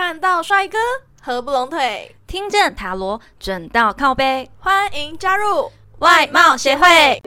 [0.00, 0.78] 看到帅哥
[1.20, 7.20] 合不拢腿，听见塔罗准到靠背，欢迎加入外貌协会。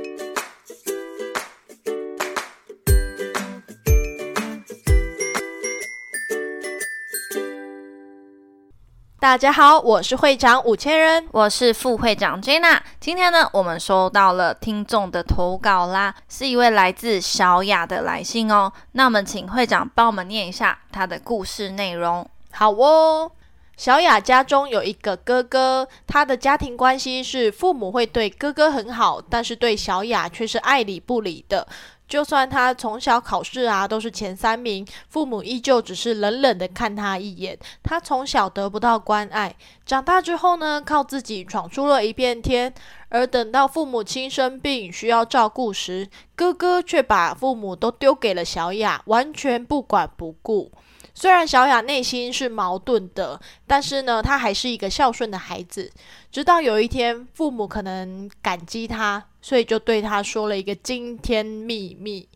[9.20, 12.80] 大家好，我是会长五千人，我是副会长 Jenna。
[13.02, 18.72] 今天呢，我们收到了听众的投稿啦，是一位来自小雅的来信哦。
[18.94, 22.26] 那我们请会长帮我们念一下他的故事内容。
[22.52, 23.32] 好哦。
[23.78, 31.68] 小雅家中有一个哥哥，他的家庭关系是父母会对哥哥很好，但是对小雅却是爱理不理的。
[32.08, 37.58] 就算他从小考试啊都是前三名，父母依旧只是冷冷的看他一眼。
[37.82, 39.56] 他从小得不到关爱，
[39.86, 42.72] 长大之后呢，靠自己闯出了一片天。
[43.10, 50.70] 而等到父母亲生病需要照顾时，哥哥却把父母都丢给了小雅，完全不管不顾。
[51.14, 55.92] 虽然小雅内心是矛盾的，但是呢，她还是一个孝顺的孩子。
[56.32, 62.28] 直到有一天，父母可能感激她，所以就对她说了一个惊天秘密：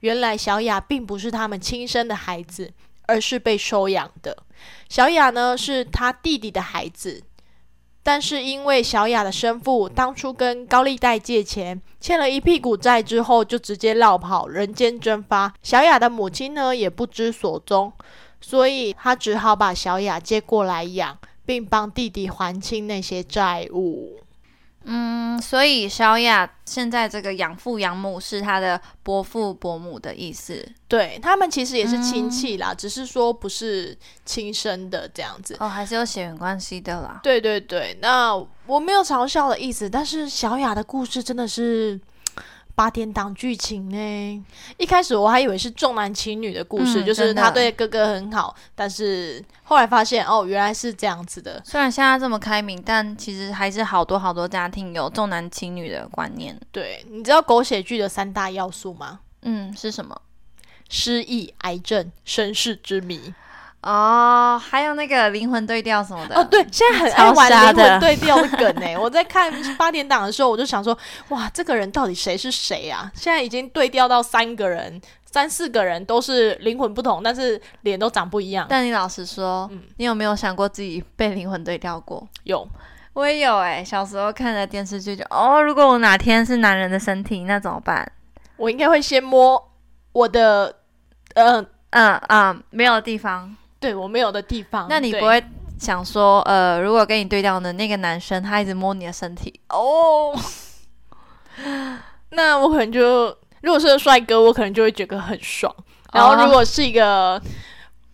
[0.00, 2.72] 原来小雅并不是他们亲生的孩子，
[3.06, 4.36] 而是被收养的。
[4.88, 7.22] 小雅呢，是他弟弟的孩子，
[8.02, 15.52] 但是因为小雅的生父当初跟高利贷借钱，欠了一屁股债之后，就直接落跑，人间蒸发。
[15.62, 17.92] 小雅的母亲呢，也不知所踪。
[18.42, 24.18] 所以他只好把小雅接过来养，并帮弟弟还清那些债务。
[24.84, 30.68] 嗯，所以小雅现在这个养父养母是他的伯父伯母的意思。
[30.88, 35.56] 对他们其实也是亲戚啦，只是说不是亲生的这样子。
[35.60, 37.20] 哦，还是有血缘关系的啦。
[37.22, 38.34] 对对对，那
[38.66, 41.98] 我没有嘲笑的意思，但是小雅的故事真的是。
[42.74, 44.44] 八点档剧情呢？
[44.78, 51.62] 一开始我还以为是重男轻女的故事，就是他对哥哥很好，但是后来发现哦，原来是这样子的。
[51.64, 56.58] 虽然现在这么开明，但其实还是好多好多家庭有重男轻女的观念。
[56.70, 59.20] 对，你知道狗血剧的三大要素吗？
[59.42, 60.20] 嗯，是什么？
[60.88, 63.32] 失忆、癌症、身世之谜。
[63.82, 68.94] 哦，还有那个灵魂对调什么的哦，对，现在很 爱玩灵魂对调的梗呢。
[68.98, 70.96] 我在看八点档的时候，我就想说，
[71.30, 73.10] 哇，这个人到底谁是谁啊？
[73.14, 78.66] 现在已经对调到三个人、三四个人都是灵魂不同，但是脸都长不一样。
[78.68, 82.24] 但你老实说，你有没有想过自己被灵魂对调过？
[82.44, 82.64] 有，
[83.14, 83.82] 我也有哎。
[83.82, 88.12] 小时候看的电视剧就哦，如果我哪天是男人的身体，那怎么办？
[88.56, 89.60] 我应该会先摸
[90.12, 90.72] 我的，
[91.34, 93.56] 嗯嗯嗯，没有地方。
[93.82, 95.44] 对我没有的地方，那你不会
[95.76, 100.32] 想说，呃，如果跟你对调的那个男生，他一直摸你的身体，哦，
[102.30, 105.74] 那我可能就，如果是个帅哥，我可能就会觉得很爽。
[106.12, 107.42] 然后如果是一个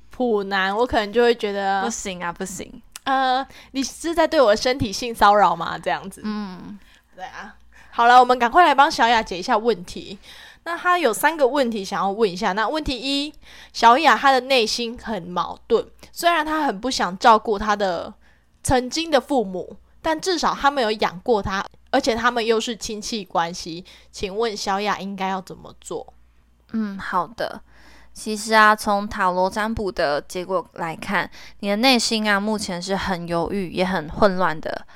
[0.08, 2.80] 普男，我可能就会觉得不行啊，不行。
[3.04, 5.78] 呃，你是在对我的身体性骚扰吗？
[5.78, 6.78] 这样子，嗯，
[7.14, 7.54] 对啊。
[7.90, 10.18] 好了，我们赶快来帮小雅解一下问题。
[10.68, 12.52] 那他有三个问题想要问一下。
[12.52, 13.32] 那问题一，
[13.72, 18.12] 小雅她的内心很矛盾，虽然她很不想照顾她的
[18.62, 23.82] 曾经的父母，但至少他们有养过她，而且他们又是亲戚关系。
[24.12, 26.12] 请问小雅应该要怎么做？
[26.74, 27.62] 嗯，好的。
[28.12, 31.30] 其实啊，从塔罗占卜的结果来看，
[31.60, 34.86] 你的内心啊，目前是很犹豫，也很混乱的。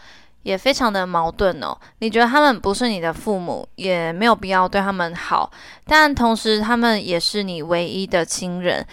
[0.42, 1.76] 也非常的矛盾哦。
[1.98, 5.50] 你觉得他们不是你的父母，也没有必要对他们好，
[5.84, 8.86] 但同时他们也是你唯一的亲人，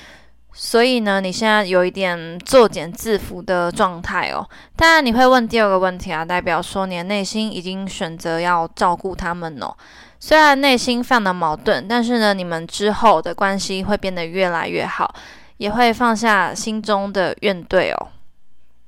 [0.54, 4.48] 所以呢，你现在有一点作茧自缚的状态哦。
[4.76, 9.76] 当然，你会问第二个问题啊，代表说你的内心已经选择要照顾他们哦。
[10.20, 15.16] 虽然内心非常的矛盾，但是呢，你们之后的关系会变得越来越好，
[15.58, 18.08] 也会放下心中的怨怼哦。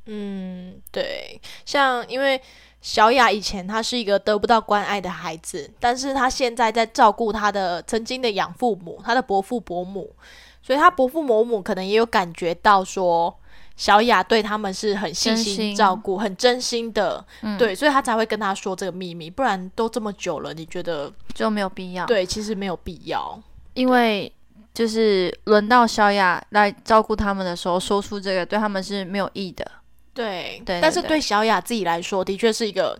[0.06, 2.42] 嗯，对，像因为
[2.82, 10.16] 小雅以前她是一个得不到关爱的孩子，但是她现在在照顾她的曾经的养父母，她的伯父伯母，
[10.62, 13.36] 所以她伯父伯母可能也有感觉到说
[13.78, 17.24] 小雅对他们是很细心照顾、很真心的，
[17.58, 22.06] 对，所以他才会跟他说这个秘密，不然都这么久了，你觉得就没有必要？
[22.06, 23.42] 对，其实没有必要，
[23.74, 24.32] 因为
[24.74, 29.70] 就是轮到小雅来照顾他们的时候，说出这个对他们是没有益的。
[30.14, 33.00] 对，但是对小雅自己来说，的确是一个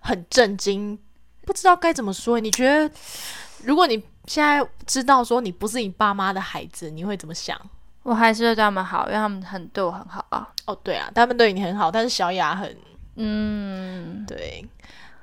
[0.00, 0.98] 很震惊，
[1.44, 2.40] 不知道该怎么说。
[2.40, 2.94] 你觉得，
[3.64, 7.60] 如果你现在知道说你不是你爸妈的孩子，你会怎么想？
[8.02, 10.48] 我还是会对他们好，因为他们很对我很好啊。
[10.64, 12.76] 哦，对啊，他们对你很好，但是小雅很……
[13.16, 14.66] 嗯，对。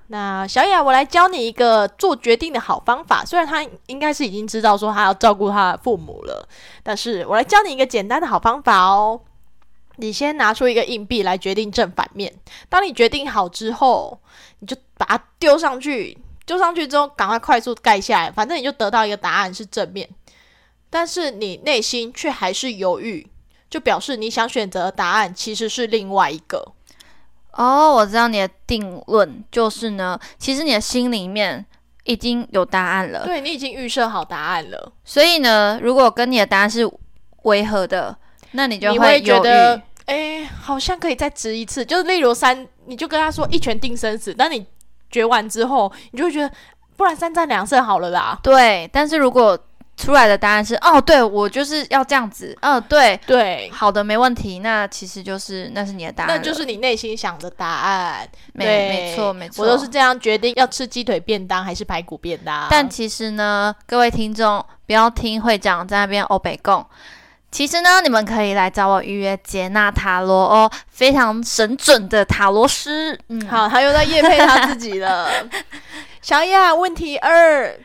[0.08, 3.26] 那小雅，我来教你一个做决定的好方法。
[3.26, 6.48] 虽然他应该是已经知道说他要照顾他的父母了，
[6.82, 9.20] 但是我来教你一个简单的好方法哦。
[10.00, 12.34] 你先拿出一个硬币来决定正反面。
[12.69, 14.19] 当你决定好之后，
[14.60, 20.10] 你就把它丢上去，丢上去之后赶快快速盖下来，反正你就得到一个答案是正面。
[20.90, 23.28] 但是你内心却还是犹豫，
[23.69, 26.74] 就表示你想选择的答案其实是另外一个。
[27.52, 31.66] 哦，我知道你的定论就是呢，其实你的心里面
[32.06, 33.25] 已经有答案了。
[33.25, 36.90] 对你已经预设好答案了，所以呢，如果跟你的答案是
[37.44, 38.18] 违和的，
[38.52, 41.86] 那你就你会觉犹得豫。，哎，好像可以再值一次。
[41.86, 44.66] 就是例如三，你就跟他说一拳定生死，但你
[45.12, 46.52] 决完之后，你就会觉得，
[46.98, 48.38] 不然三战两胜好了啦。
[48.42, 49.58] 对，但是如果
[49.96, 58.28] 出来的答案是哦，对我就是要这样子，嗯、对，对，好的，没问题，那其实就是那是你的答案，那就是你内心想的答案。
[58.54, 62.68] 没对没错没错，我都是这样决定要吃鸡腿便当还是排骨便当。
[62.70, 66.84] 但其实呢，各位听众不要听会长在那边欧北贡。
[67.51, 73.19] 其实呢，你们可以来找我预约接纳塔罗哦，非常神准的塔罗师。
[73.28, 75.30] 嗯，好，他又在夜配他自己了。
[76.22, 77.75] 小雅，问题二：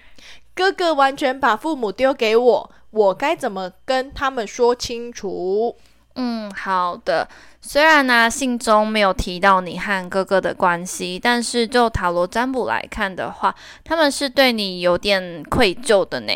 [0.55, 5.76] 哥哥完全把父母丢给我，我该怎么跟他们说清楚？
[6.17, 7.26] 嗯，好的。
[7.60, 16.32] 虽然呢，信中没有提到你和哥哥的关系，但是就塔罗占卜来看的话，他们是对你有点愧疚的呢。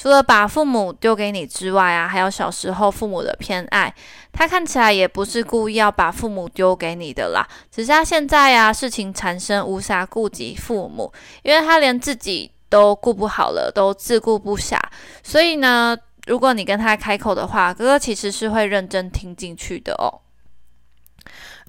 [0.00, 3.94] 除了把父母丢给你之外啊，还有小时候父母的偏爱，
[4.32, 11.12] 他看起来也不是故意要把父母丢给你的啦，只是他现在呀、事情缠身，无暇顾及父母，
[11.42, 14.78] 因为他连自己都顾不好了，都自顾不暇，
[15.22, 15.94] 所以呢，
[16.26, 20.24] 如果你跟他开口的话，哥哥其实是会认真听进去的哦。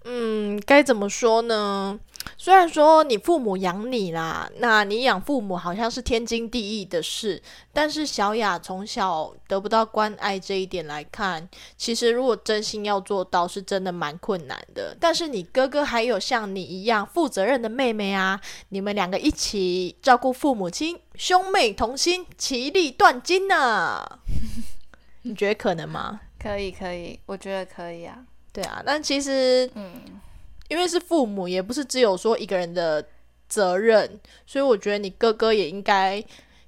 [0.05, 1.99] 嗯，该怎么说呢？
[2.43, 7.39] 虽然说你父母养你啦，那你养父母好像是天经地义的事，
[7.71, 11.47] 但是小雅从小得不到关爱这一点来看，
[11.77, 14.97] 其实如果真心要做到，是真的蛮困难的。
[14.99, 24.03] 但是你哥哥还有像你一样负责任的妹妹啊，你们两个一起照顾父母亲，兄妹同心，其利断金呢、
[25.21, 26.21] 你觉得可能吗？
[26.39, 28.17] 可以，可以，我觉得可以啊。
[28.51, 30.01] 对啊，但其实嗯，
[30.71, 33.05] 因为是父母，也不是只有说一个人的
[33.49, 36.23] 责任，所以我觉得你哥哥也应该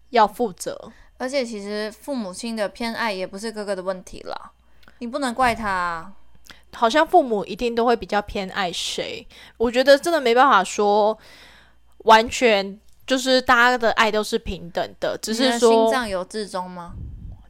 [0.10, 0.92] 要负责。
[1.18, 4.52] 而且其实父母亲的偏爱也不是哥哥的问题啦，
[4.98, 6.12] 你不能怪他啊。
[6.74, 11.18] 好像父母一定都会比较偏爱谁，我觉得真的没办法说
[12.00, 12.78] 完全
[13.08, 16.92] 就是大家的爱都是平等的，只是说心脏有至中吗？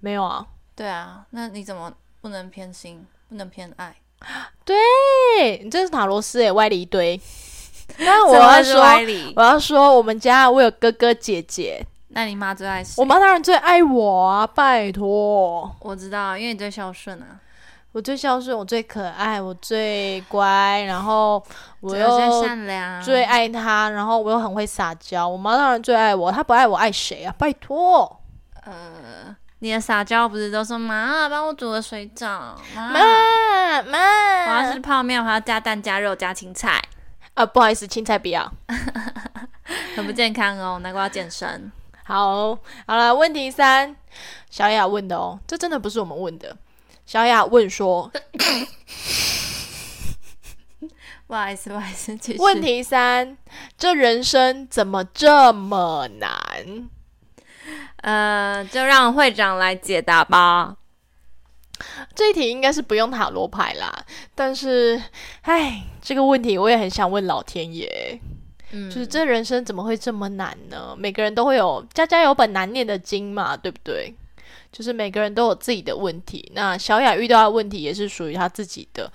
[0.02, 0.46] 没有啊。
[0.76, 1.92] 对啊，那你怎么
[2.22, 3.96] 不能偏心，不能偏爱？
[4.66, 7.20] 对你真是塔罗斯诶，歪了一堆。
[8.00, 8.82] 那我要说，
[9.36, 12.94] 我要说，我们家我有哥哥姐姐，那你妈最爱谁？
[12.98, 15.70] 我妈当然最爱我啊，拜托。
[15.82, 17.38] 我知道，因为你最孝顺啊，
[17.92, 21.44] 我最孝顺，我最可爱，我最乖，然后
[21.82, 25.28] 我又最善良，最爱他，然后我又很会撒娇。
[25.28, 27.36] 我妈当然最爱我，她不爱我爱谁啊？
[27.38, 28.20] 拜托，
[28.66, 32.28] 呃，你的撒娇不是都说妈帮我煮个水饺，
[32.76, 33.98] 妈，妈
[34.50, 36.82] 我要吃泡面，我还要加蛋加肉加青菜，
[37.34, 38.52] 啊，不好意思，青菜不要。
[39.96, 41.72] 很不健康哦，难怪要健身。
[42.04, 43.96] 好，好了，问题三，
[44.50, 46.58] 小雅问的哦，这真的不是我们问的。
[47.06, 48.12] 小雅问说，
[51.26, 53.38] 不好意思，不好意思，问题三，
[53.78, 56.90] 这人生怎么这么难？
[58.04, 60.76] 呃，就让会长来解答吧。
[62.14, 64.06] 这一题应该是不用塔罗牌啦，
[64.36, 65.02] 但是，
[65.42, 68.20] 唉，这个问题我也很想问老天爷，
[68.72, 70.94] 嗯，就是这人生怎么会这么难呢？
[70.98, 74.14] 每个人都会有家家有本难念的经嘛，对不对？
[74.72, 79.12] 就是每个人都有自己的问题，那小雅遇到的问题也是属于她自己的，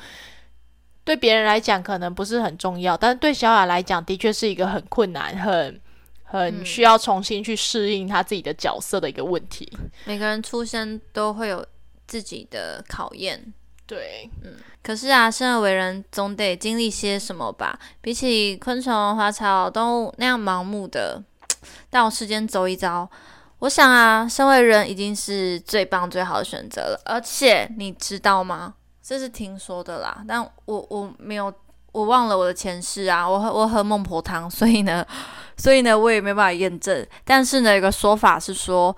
[1.05, 5.81] 对别人来讲可能不是很重要，但是对小雅来讲，的确是一个很困难、很
[6.29, 9.71] 很嗯需要重新去适应他自己的角色的一个问题。
[10.05, 11.67] 每个人出生都会有
[12.07, 13.53] 自己的考验。
[13.87, 17.79] 对，嗯可是啊，生而为人，总得经历些什么吧？
[18.01, 21.23] 比起昆虫、花草、动物那样盲目的
[21.91, 23.11] 到世间走一遭，
[23.61, 27.03] 我想啊，身为人已经是最棒、最好的选择了。
[27.07, 28.75] 而且你知道吗？
[29.03, 31.51] 这是听说的啦，但我我没有，
[31.93, 35.07] 我忘了我的前世啊，我喝我喝孟婆汤， 所以呢，
[35.57, 37.07] 所以呢，我也没办法验证。
[37.25, 38.95] 但是呢，有个说法是说，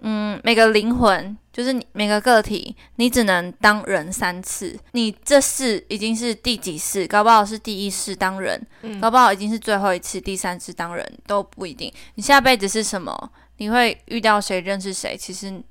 [0.00, 4.78] 嗯，每个灵魂就是你每个个体，你只能当人三次。
[4.92, 7.06] 你这世已经是第几世？
[7.06, 11.92] 搞不好是第一世当人，嗯搞不好已经是最后一次第三次当人都不一定。
[12.14, 13.30] 你下辈子是什么？
[13.58, 14.60] 你会遇到谁？
[14.60, 15.16] 认识谁？
[15.16, 15.62] 其实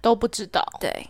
[0.00, 0.62] 都不知道。
[0.78, 1.08] 对，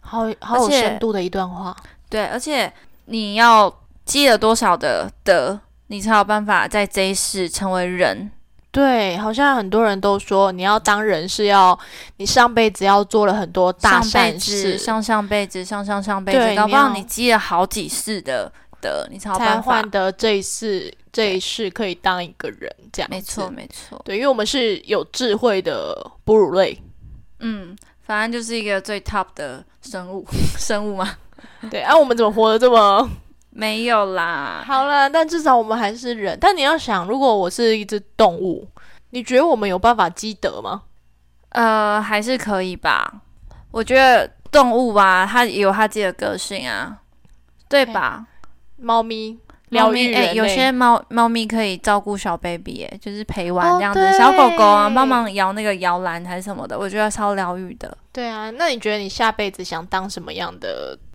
[0.00, 1.76] 好好有深度的一段话。
[2.08, 2.72] 对，而且
[3.08, 3.74] 你要
[4.04, 8.30] 积了多少的德，你才有办法在这一世成为人。
[8.70, 11.76] 对，好像很多人都说，你要当人是要
[12.18, 19.90] 你上辈子要做了很多大善、事，上上辈子、上上上辈子，搞不好你积了好几世的德，你才有才办法换。
[19.90, 23.10] 得这一世这一世可以当一个人这样。
[23.10, 23.50] 没错，。
[23.50, 24.00] 没错。
[24.04, 26.78] 对，因为我们是有智慧的哺乳类。
[27.40, 27.74] 嗯，
[28.06, 30.24] 反正就是一个最 top 的生物，
[30.58, 31.16] 生物吗？
[31.70, 33.08] 对，啊，我们怎么活得这么
[33.50, 35.10] 没有啦，好了？
[35.10, 36.38] 但至少我们还是人。
[36.40, 38.68] 但你要想，如果我是一只动物，
[39.10, 40.82] 你觉得我们有办法积德吗？
[41.50, 43.22] 呃，还是可以吧。
[43.70, 46.98] 我觉得动物吧，它也有它自己的个性啊，
[47.68, 48.24] 对吧？
[48.76, 49.36] 猫咪
[49.70, 57.96] 猫咪，哎、有些猫猫咪可以照顾小 baby，哎，就是陪玩哦这样子，对小狗狗啊，帮忙摇那个摇篮还是什么的，我觉得超疗愈的。
[58.12, 61.07] 对啊，那你觉得你下辈子想当什么样的我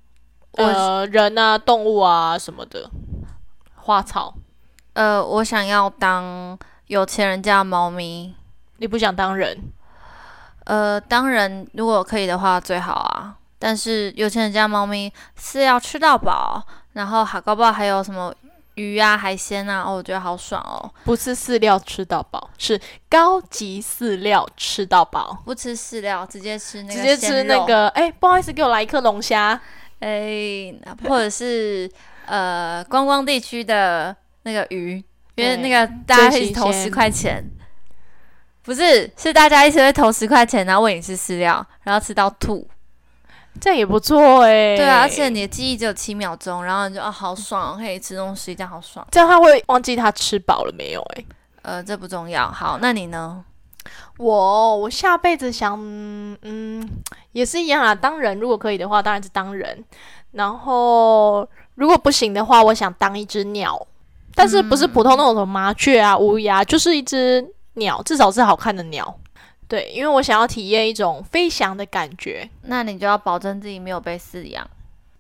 [0.54, 2.90] 呃人啊、动物啊什么的？
[3.76, 4.34] 花草，
[4.94, 6.58] 呃，我想要当
[6.88, 8.34] 有钱人家的猫咪，
[8.78, 9.58] 你不想当人？
[10.66, 13.36] 呃，当人如果可以的话最好啊。
[13.60, 16.62] 但是有钱人家猫咪是要吃到饱，
[16.94, 18.34] 然后还搞不好还有什么
[18.76, 20.92] 鱼啊、海鲜啊，哦，我觉得好爽哦。
[21.06, 22.80] 不是饲料吃到饱，是
[23.10, 27.88] 高级饲料吃到饱，不吃饲料，直接吃那个直接吃，那个。
[27.90, 29.60] 哎、不好意思，给我来一颗龙虾。
[30.04, 30.74] 哎，
[31.08, 31.90] 或者是
[32.26, 35.02] 呃观光地区的那个鱼，
[35.36, 37.42] 因为那个大家一起投十块钱，
[38.64, 42.68] 不是是大家一起会投十块钱，然后喂你吃饲料，然后吃到吐。
[43.62, 49.08] 这也不错哎、对啊，而且你的记忆只有七秒钟，然后你就啊好爽，可以吃东西，这样好爽。
[49.12, 51.26] 这样他会忘记他吃饱了没有、哎，
[51.62, 52.52] 呃，这不重要。
[52.52, 53.46] 好，那你呢？
[54.18, 55.78] 我我下辈子想，
[56.42, 56.90] 嗯，
[57.34, 57.94] 也是一样啊。
[57.94, 59.84] 当人如果可以的话，当然是当人。
[60.32, 63.86] 然后如果不行的话，我想当一只鸟，
[64.34, 69.14] 但是不是普通那种什么麻雀啊、乌鸦，就是一只鸟，至少是好看的鸟。
[69.68, 72.48] 对，因为我想要体验一种飞翔的感觉。
[72.64, 74.68] 那你就要保证自己没有被饲养。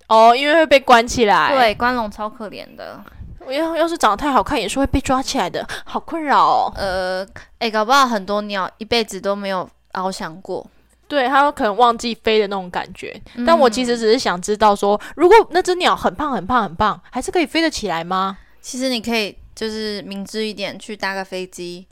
[0.08, 3.00] 哦，因为会被关起来。，对，关笼超可怜的。
[3.46, 6.72] 我要要是长得太好看，也是会被抓起来的，好困扰哦。
[6.76, 7.28] 呃，
[7.60, 10.66] 诶，搞不好很多鸟一辈子都没有翱翔过。
[11.14, 13.20] 对，它有可能忘记飞的那种感觉。
[13.46, 18.38] 但我其实只是想知道说，如果那只鸟很胖很胖很胖，还是可以飞得起来吗？
[18.62, 21.86] 其实你可以就是明智一点，去搭个飞机，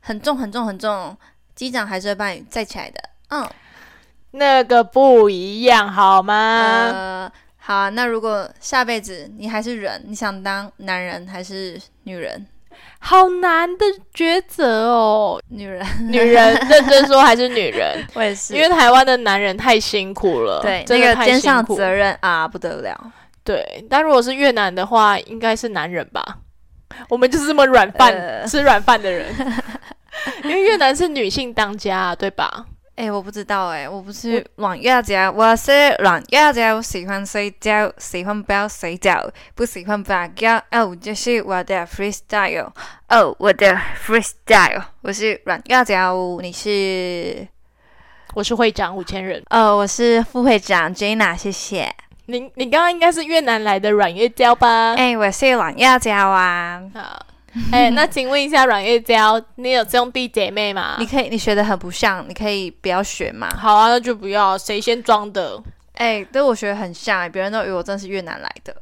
[0.00, 1.16] 很重很重很重，
[1.54, 3.00] 机长还是会把你载起来的。
[3.28, 3.48] 嗯，
[4.32, 6.90] 那个不一样好吗？
[6.92, 12.46] 呃，好啊，那如果下辈子你还是人，你想当男人还是女人？
[12.98, 15.40] 好难的抉择哦。
[15.48, 23.12] 女人，女人 认真说还是女人， 我也是因为台湾的男人太辛苦了，对真的太那个肩上责任啊，不得了。
[23.44, 26.38] 对，但如果是越南的话，应该是男人吧？
[27.08, 29.26] 我们就是这么软饭、呃吃软饭的人，
[30.44, 32.64] 因为越南是女性当家、啊，对吧？
[32.96, 40.56] 哎、我不知道哎、我不是软月家，我是软月家，喜欢睡觉，喜欢不要睡觉，不喜欢打觉。
[40.70, 42.72] 哦，这是我的 freestyle。
[43.08, 46.10] 哦，我的 freestyle，我是软月家，
[46.40, 47.46] 你是？
[48.34, 51.94] 我是会长五千人，哦，我是副会长 Jana，谢谢。
[52.26, 54.94] 你你刚刚应该是越南来的阮月娇吧？
[54.94, 56.82] 哎、我是软月娇啊。
[56.94, 57.26] 好，
[57.72, 60.96] 哎、那请问一下阮月娇，你有兄弟姐妹吗？
[60.98, 63.48] 你可以，你学的很不像，你可以不要学嘛。
[63.56, 65.62] 好啊，那就不要，谁先装的？
[65.94, 68.74] 哎、对我学的很像、欸，别人都以为我真的是越南来的。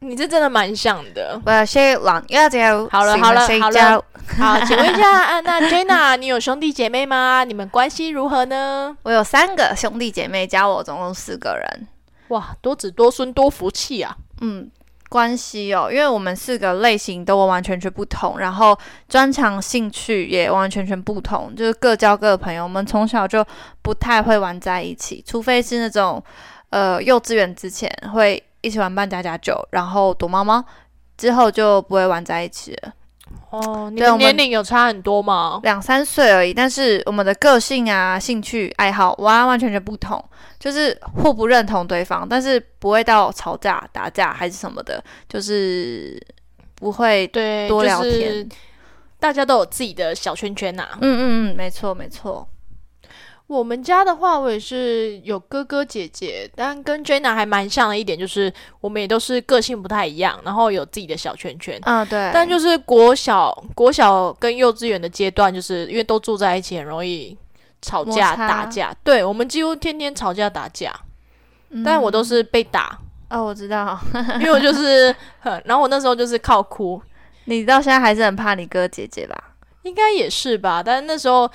[0.00, 1.40] 你这真的蛮像的。
[1.44, 4.04] 我是阮月娇，好了好了好了
[4.38, 7.44] 好，请问一下，啊、那 Jenna，你有兄弟姐妹吗？
[7.44, 8.96] 你们关系如何呢？
[9.02, 11.86] 我有三个兄弟姐妹，加我总共四个人。
[12.28, 14.16] 哇，多子多孙多福气啊！
[14.40, 14.70] 嗯，
[15.08, 22.62] 关系哦，因为我们四个类型都完完全全不同，然后专长兴趣也完完全全不同，就是各交各的朋友。
[22.62, 23.44] 我们从小就
[23.80, 26.22] 不太会玩在一起，除非是那种
[26.70, 30.62] 呃幼稚园之前会一起玩扮家家酒，然后躲猫猫，
[31.16, 32.92] 之后就不会玩在一起了。
[33.50, 35.60] 哦，你对我们们年龄有差很多吗？
[35.62, 40.22] 两三岁而已，但是我们的个性啊、兴趣、爱好完完全全不同，
[40.58, 46.20] 就是互不认同对方，但是不会到吵架、打架还是什么的，就是
[46.74, 47.26] 不会。
[47.28, 48.48] 对，多聊就是天
[49.18, 51.20] 大家都有自己的小圈圈呐、嗯嗯
[51.52, 52.46] 嗯，没错没错。
[53.48, 61.76] 我们家的话，我也是有哥哥姐姐，但跟 Jenna 还蛮像的一点，就是我们也都是个性不太一样，然后有自己的小圈圈。
[61.82, 62.30] 嗯，对。
[62.32, 67.36] 但就是国小、国小跟幼稚园的阶段，就是因为都住在一起，很容易
[67.82, 68.94] 吵架、打架。
[69.02, 70.94] 对我们几乎天天吵架打架。
[71.84, 73.98] 但我都是被打，哦，我知道，
[74.40, 76.98] 因为我就是，很然后我那时候就是靠哭，
[77.44, 79.36] 你到现在还是很怕你哥姐姐吧？
[79.82, 80.82] 应该也是吧。
[80.82, 81.50] 但是那时候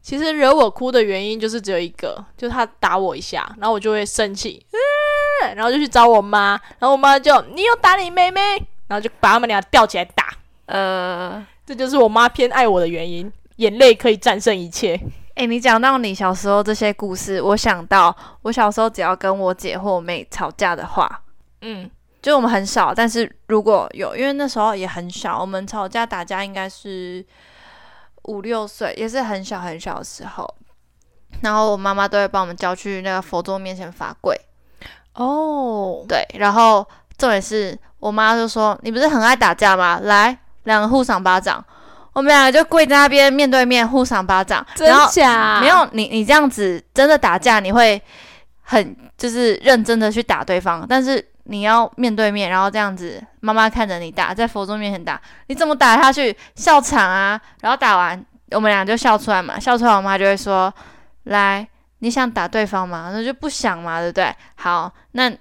[0.00, 8.40] 其实惹我哭的原因就是只有一个，就是他打我一下，然后我就会生气，嗯，然后就去找我妈，然后我妈就你又打你妹妹，
[8.86, 10.32] 然后就把他们俩吊起来打。
[10.66, 14.98] 呃，这就是我妈偏爱我的原因，眼泪可以战胜一切。
[15.34, 21.22] 诶，你讲到你小时候这些故事，我想到我小时候只要跟我姐或我妹吵架的话，
[21.60, 21.88] 嗯，
[22.20, 27.24] 就我们很少，但是如果有，因为那时候也很小，我们吵架打架应该是
[28.28, 30.54] 五六岁，也是很小很小的时候。
[31.42, 34.34] 然后我妈妈都会帮我们叫去那个佛桌面前罚跪，
[35.14, 40.00] 哦，对，然后重点是我妈就说：“你不是很爱打架吗？
[40.02, 41.64] 来，两个互赏巴掌。”
[42.14, 45.60] 我们两个就跪在那边面对面互赏巴掌，真然后假？
[45.60, 48.00] 没有你，你这样子真的打架，你会
[48.62, 56.00] 很就是认真的去打对方，但是你要面对面，然后这样子，妈妈看着你打，在佛宗面前打，你怎么打？
[56.00, 56.36] 下去？
[56.54, 57.40] 笑场啊！
[57.60, 57.96] 然后打？
[57.96, 60.72] 完，我们俩就笑出来嘛，笑出来，我妈就会说
[61.24, 61.66] ：“来，
[61.98, 62.46] 你想打？
[62.46, 64.34] 对方吗？”那就不想嘛，对不对？
[64.54, 65.32] 好，那。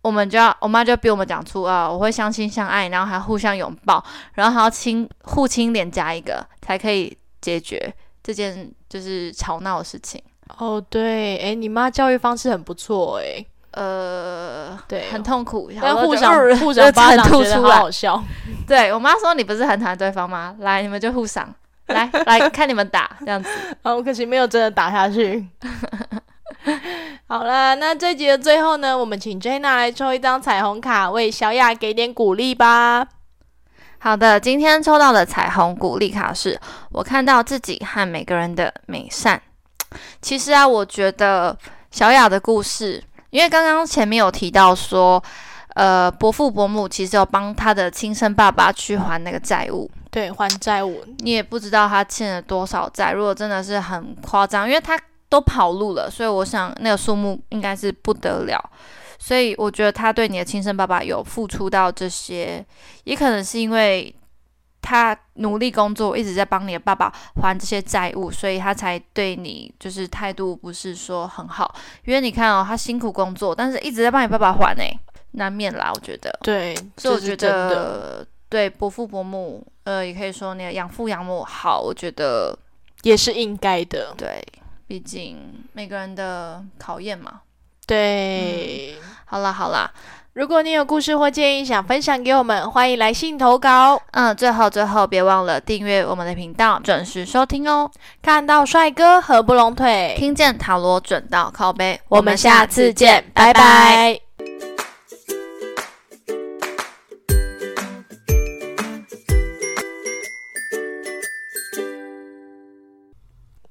[0.00, 4.02] 我们就要，我妈就逼我们讲出啊，我会相亲相爱，然后还互相拥抱，
[4.34, 10.22] 然后还要亲互亲脸颊一个，才可以解决这件就是吵闹的事情。
[10.56, 13.44] 哦，对，哎，你妈教育方式很不错，哎，
[13.78, 17.76] 呃，对，很痛苦，但互互相互相巴掌吐出来。
[17.76, 18.20] 好笑。
[18.66, 20.56] 对我妈说你不是很讨厌对方吗？
[20.58, 21.54] 来，你们就互赏，
[21.86, 23.48] 来来看你们打这样子。
[23.82, 25.46] 好可惜没有真的打下去。
[27.28, 33.06] 好了，那这集的最后呢，我们请 Jenna 来抽一张彩虹卡，为小雅给点鼓励吧。
[34.00, 36.58] 好的，今天抽到的彩虹鼓励卡是
[36.90, 39.40] 我看到自己和每个人的美善。
[40.20, 41.56] 其实啊，我觉得
[41.90, 45.22] 小雅的故事，因为刚刚前面有提到说，
[45.74, 53.12] 呃，伯父伯母其实有帮他的亲生爸爸去还那个债务，对，还债务，你也不知道他欠了多少债。
[53.12, 58.58] 如果真的是很夸张，因为他都跑路了，所以我想那个数目应该是不得了。
[59.18, 62.64] 所以我觉得他对你的亲生爸爸有付出到这些，
[63.04, 64.14] 也可能是因为
[64.88, 71.74] 他努力工作，一直在帮你的爸爸还这些债务，所以他才对你就是态度不是说很好。
[72.06, 74.98] 因为你看哦，他辛苦工作，但是一直在帮你爸爸还诶，
[75.32, 76.34] 难免啦，我觉得。
[76.42, 77.36] 对，所以我觉。
[77.36, 82.58] 得对伯父伯母，呃，也可以说你的养父养母好，我觉得
[83.02, 84.14] 也是应该的。
[84.16, 84.42] 对，
[84.86, 85.36] 毕竟
[85.74, 87.42] 每个人的考验嘛。
[87.86, 88.96] 对，
[89.26, 89.92] 好啦好啦，
[90.38, 94.00] 如果你有故事或建议想分享给我们，欢迎来信投稿。
[94.12, 97.90] 嗯，最后最后别忘了订阅我们的频道，准时收听哦。
[98.22, 104.27] 看到帅哥合不拢腿，听见塔罗准到靠背，我们下次见，拜拜